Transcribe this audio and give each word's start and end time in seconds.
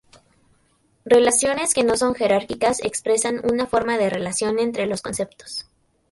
Relaciones 1.05 1.75
que 1.75 1.83
no 1.83 1.95
son 1.95 2.15
jerárquicas 2.15 2.79
expresan 2.83 3.39
una 3.43 3.67
forma 3.67 3.99
de 3.99 4.09
relación 4.09 4.57
entre 4.57 4.87
los 4.87 5.03
conceptos. 5.03 5.67